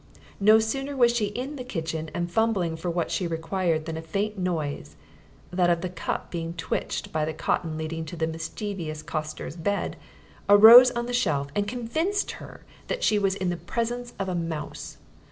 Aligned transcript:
No 0.39 0.57
sooner 0.57 0.97
was 0.97 1.15
she 1.15 1.25
in 1.27 1.57
the 1.57 1.63
kitchen 1.63 2.09
and 2.15 2.31
fumbling 2.31 2.75
for 2.75 2.89
what 2.89 3.11
she 3.11 3.27
required 3.27 3.85
than 3.85 3.97
a 3.97 4.01
faint 4.01 4.35
noise 4.35 4.95
that 5.53 5.69
of 5.69 5.81
the 5.81 5.89
cup 5.89 6.31
being 6.31 6.55
twitched 6.55 7.11
by 7.11 7.23
the 7.23 7.35
cotton 7.35 7.77
leading 7.77 8.03
to 8.05 8.15
the 8.15 8.25
mischievous 8.25 9.03
coster's 9.03 9.55
bed 9.55 9.97
arose 10.49 10.89
on 10.89 11.05
the 11.05 11.13
shelf 11.13 11.49
and 11.53 11.67
convinced 11.67 12.31
her 12.41 12.65
that 12.87 13.03
she 13.03 13.19
was 13.19 13.35
in 13.35 13.51
the 13.51 13.57
presence 13.57 14.15
of 14.17 14.27
a 14.27 14.33
mouse. 14.33 14.97